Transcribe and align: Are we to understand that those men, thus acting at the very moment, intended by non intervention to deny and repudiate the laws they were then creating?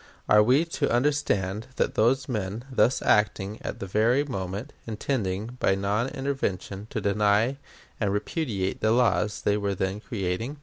Are 0.27 0.41
we 0.41 0.65
to 0.65 0.91
understand 0.91 1.67
that 1.75 1.93
those 1.93 2.27
men, 2.27 2.63
thus 2.71 3.03
acting 3.03 3.59
at 3.61 3.79
the 3.79 3.85
very 3.85 4.23
moment, 4.23 4.73
intended 4.87 5.59
by 5.59 5.75
non 5.75 6.09
intervention 6.09 6.87
to 6.89 6.99
deny 6.99 7.59
and 7.99 8.11
repudiate 8.11 8.81
the 8.81 8.93
laws 8.93 9.41
they 9.43 9.57
were 9.57 9.75
then 9.75 9.99
creating? 9.99 10.57